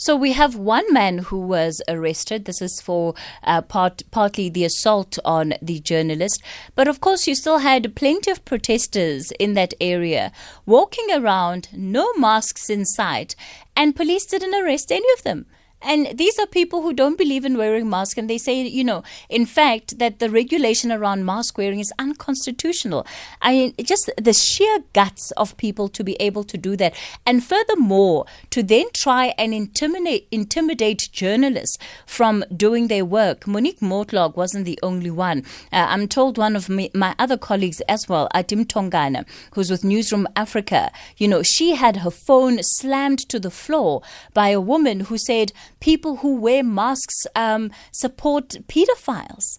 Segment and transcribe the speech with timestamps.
[0.00, 2.44] So we have one man who was arrested.
[2.44, 6.40] This is for uh, part, partly the assault on the journalist.
[6.76, 10.30] But of course, you still had plenty of protesters in that area
[10.64, 13.34] walking around, no masks in sight,
[13.74, 15.46] and police didn't arrest any of them.
[15.80, 19.02] And these are people who don't believe in wearing masks, and they say, you know,
[19.28, 23.06] in fact, that the regulation around mask wearing is unconstitutional.
[23.40, 26.94] I mean, just the sheer guts of people to be able to do that,
[27.24, 33.46] and furthermore, to then try and intimidate intimidate journalists from doing their work.
[33.46, 35.44] Monique Mortlock wasn't the only one.
[35.72, 39.82] Uh, I'm told one of me, my other colleagues as well, Athi Mtongana, who's with
[39.82, 44.02] Newzroom Afrika, you know, she had her phone slammed to the floor
[44.34, 49.58] by a woman who said people who wear masks um, support pedophiles.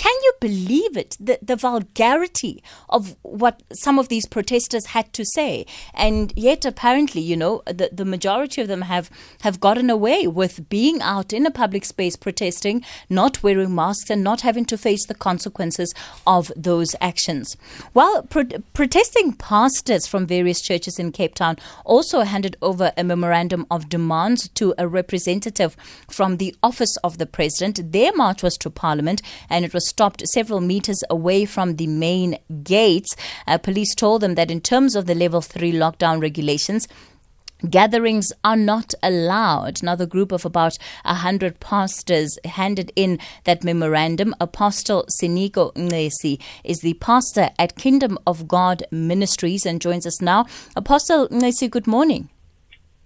[0.00, 1.18] Can you believe it?
[1.20, 5.66] The, the vulgarity of what some of these protesters had to say.
[5.92, 9.10] And yet, apparently, you know, the, the majority of them have,
[9.42, 14.24] have gotten away with being out in a public space protesting, not wearing masks, and
[14.24, 15.92] not having to face the consequences
[16.26, 17.58] of those actions.
[17.92, 23.66] While pro- protesting pastors from various churches in Cape Town also handed over a memorandum
[23.70, 25.76] of demands to a representative
[26.08, 27.92] from the office of the president.
[27.92, 29.20] Their march was to Parliament
[29.50, 33.14] and it was stopped several meters away from the main gates.
[33.46, 36.88] Uh, police told them that in terms of the level 3 lockdown regulations,
[37.68, 39.82] Gatherings are not allowed.
[39.82, 44.34] Now, the group of about 100 pastors handed in that memorandum.
[44.40, 50.46] Apostle Siniko Nxesi is the pastor at Kingdom of God Ministries and joins us now.
[50.74, 52.30] Apostle Ngesi, good morning.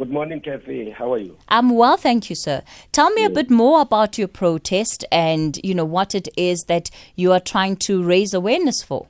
[0.00, 0.88] Good morning, Kathy.
[0.88, 1.36] How are you?
[1.50, 2.62] I'm well, thank you, sir.
[2.90, 6.88] Tell me a bit more about your protest and you know what it is that
[7.16, 9.08] you are trying to raise awareness for.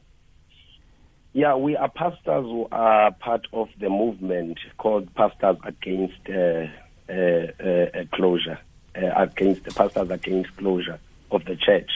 [1.32, 6.66] Yeah, we are pastors who are part of the movement called Pastors Against uh,
[7.08, 8.58] uh, uh, Closure,
[8.96, 10.98] uh, against the Pastors Against Closure
[11.30, 11.90] of the Church,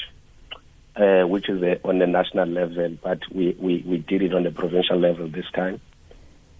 [0.94, 4.44] uh, which is uh, on the national level, but we, we, we did it on
[4.44, 5.80] the provincial level this time.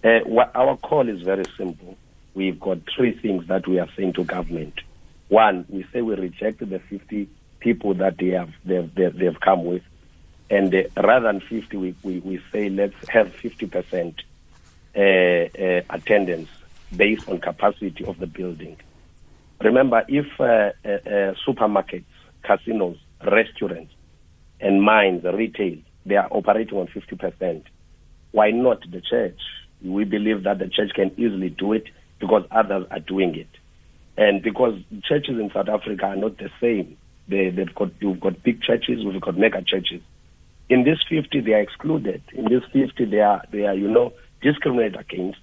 [0.03, 1.97] What, our call is very simple
[2.35, 4.81] we've got three things that we are saying to government.
[5.29, 7.27] One, we say we reject the 50
[7.59, 9.81] people that they have they've, they've, they've come with,
[10.49, 14.21] and uh, rather than 50, we, we, we say let's have 50 percent
[14.95, 16.49] uh, uh, attendance
[16.95, 18.77] based on capacity of the building.
[19.61, 22.03] Remember, if uh, uh, uh, supermarkets,
[22.43, 23.91] casinos, restaurants,
[24.59, 27.63] and mines, retail, they are operating on 50 percent,
[28.31, 29.39] why not the church?
[29.81, 31.87] We believe that the church can easily do it
[32.19, 33.47] because others are doing it.
[34.17, 36.97] And because churches in South Africa are not the same.
[37.27, 40.01] They, they've got, you've got big churches, we've got mega churches.
[40.69, 42.21] In this 50, they are excluded.
[42.33, 45.39] In this 50, they are, they are you know, discriminated against.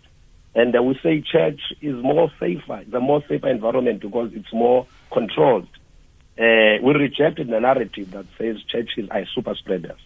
[0.55, 4.53] And uh, we say church is more safer, it's a more safer environment because it's
[4.53, 5.69] more controlled.
[6.38, 9.99] Uh, we rejected the narrative that says churches are super spreaders.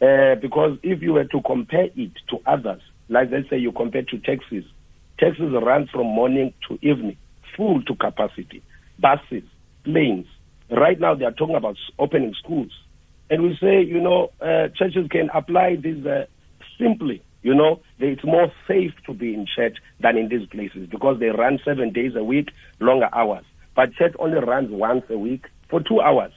[0.00, 4.02] Uh, because if you were to compare it to others, like let's say you compare
[4.02, 4.64] to taxis,
[5.18, 7.16] Taxis run from morning to evening,
[7.56, 8.62] full to capacity.
[8.98, 9.44] Buses,
[9.84, 10.26] planes.
[10.70, 12.72] Right now, they are talking about opening schools.
[13.30, 16.26] And we say, you know, uh, churches can apply this uh,
[16.78, 17.22] simply.
[17.42, 21.26] You know, it's more safe to be in church than in these places because they
[21.26, 22.48] run seven days a week,
[22.80, 23.44] longer hours.
[23.76, 26.32] But church only runs once a week for two hours.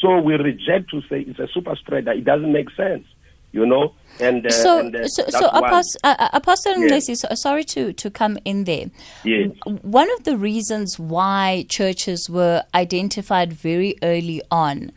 [0.00, 2.12] So we reject to say it's a super spreader.
[2.12, 3.04] It doesn't make sense
[3.52, 7.24] you know and uh, so and, uh, so, so apostle, uh, uh, apostle yes.
[7.40, 8.86] sorry to to come in there
[9.24, 9.50] yes.
[9.82, 14.90] one of the reasons why churches were identified very early on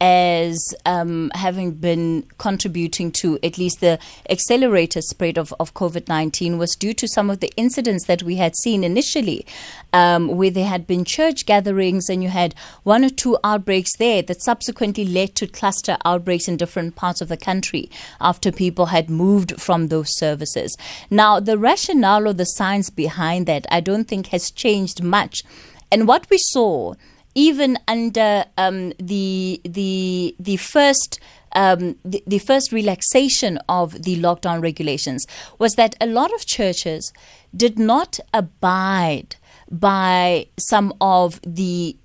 [0.00, 3.98] as um, having been contributing to at least the
[4.28, 8.36] accelerated spread of, of COVID 19 was due to some of the incidents that we
[8.36, 9.46] had seen initially,
[9.92, 14.20] um, where there had been church gatherings and you had one or two outbreaks there
[14.22, 17.90] that subsequently led to cluster outbreaks in different parts of the country
[18.20, 20.76] after people had moved from those services.
[21.10, 25.42] Now, the rationale or the science behind that, I don't think has changed much.
[25.90, 26.94] And what we saw
[27.36, 31.20] even under um, the the the first
[31.52, 35.26] um, the, the, first relaxation of the lockdown regulations
[35.58, 37.12] was that a lot of churches
[37.56, 39.36] did not abide
[39.70, 41.96] by some of the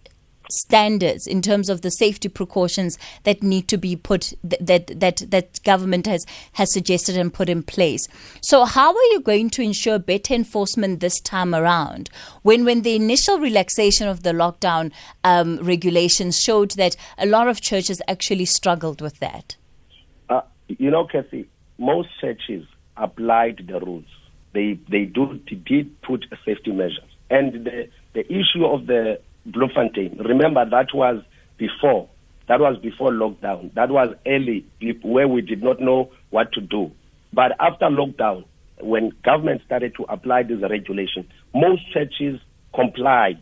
[0.51, 5.63] standards in terms of the safety precautions that need to be put that that that
[5.63, 8.07] government has has suggested and put in place.
[8.41, 12.09] So how are you going to ensure better enforcement this time around
[12.43, 14.91] when when the initial relaxation of the lockdown
[15.23, 19.55] um, regulations showed that a lot of churches actually struggled with that?
[20.29, 22.65] Uh, you know, Kathy, most churches
[22.97, 24.05] applied the rules.
[24.53, 30.63] They they do did put safety measures, and the the issue of the Bloemfontein, remember
[30.69, 31.23] that was
[31.57, 32.09] before.
[32.47, 33.73] That was before lockdown.
[33.75, 34.65] That was early,
[35.03, 36.91] where we did not know what to do.
[37.33, 38.45] But after lockdown,
[38.81, 42.39] when government started to apply this regulation, most churches
[42.73, 43.41] complied,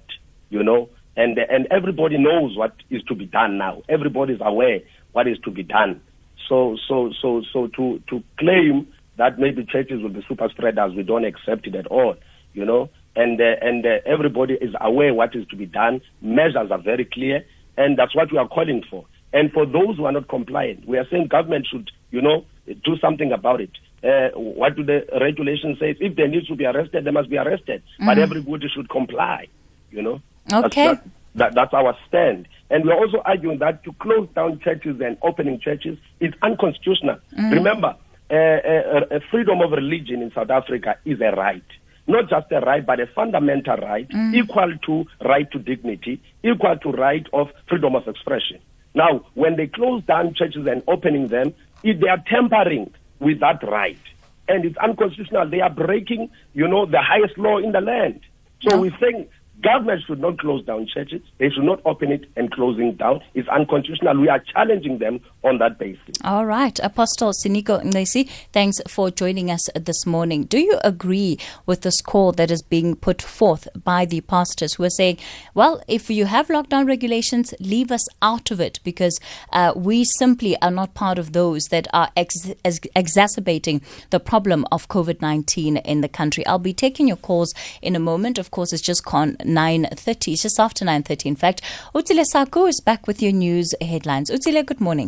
[0.50, 3.82] you know, and and everybody knows what is to be done now.
[3.90, 4.80] Everybody is aware
[5.12, 6.02] what is to be done.
[6.48, 8.88] So so so so to to claim
[9.18, 12.16] that maybe churches will be super spreaders, we don't accept it at all,
[12.54, 12.90] you know.
[13.16, 16.02] And uh, and uh, everybody is aware what is to be done.
[16.22, 17.44] Measures are very clear,
[17.78, 19.06] and that's what we are calling for.
[19.34, 22.98] And for those who are not compliant, we are saying government should, you know, do
[23.00, 23.72] something about it.
[24.04, 25.96] Uh, what do the regulations say?
[26.00, 27.82] If they need to be arrested, they must be arrested.
[27.82, 28.06] Mm-hmm.
[28.06, 29.48] But everybody should comply,
[29.92, 30.22] you know.
[30.52, 30.88] Okay.
[30.88, 32.48] That's, that, that, that's our stand.
[32.70, 37.18] And we're also arguing that to close down churches and opening churches is unconstitutional.
[37.34, 37.52] Mm-hmm.
[37.52, 37.96] Remember,
[38.32, 41.64] uh, uh, uh, freedom of religion in South Africa is a right.
[42.10, 44.34] Not just a right, but a fundamental right, mm.
[44.34, 48.60] equal to right to dignity, equal to right of freedom of expression.
[48.96, 51.54] Now, when they close down churches and opening them,
[51.84, 54.00] if they are tampering with that right,
[54.48, 58.22] and it's unconstitutional, they are breaking, you know, the highest law in the land.
[58.68, 59.30] So we think
[59.62, 61.22] Government should not close down churches.
[61.38, 63.22] They should not open it and closing down.
[63.34, 64.18] It's unconstitutional.
[64.20, 66.16] We are challenging them on that basis.
[66.24, 66.80] All right.
[66.80, 70.44] Apostle Siniko Nxesi, thanks for joining us this morning.
[70.44, 74.84] Do you agree with this call that is being put forth by the pastors who
[74.84, 75.18] are saying,
[75.54, 79.20] well, if you have lockdown regulations, leave us out of it because
[79.52, 84.66] uh, we simply are not part of those that are ex- ex- exacerbating the problem
[84.72, 86.46] of COVID 19 in the country?
[86.46, 88.38] I'll be taking your calls in a moment.
[88.38, 91.62] Of course, it's just con 9.30, just after 9.30 in fact.
[91.94, 94.30] Utile Sako is back with your news headlines.
[94.30, 95.08] Utile, good morning.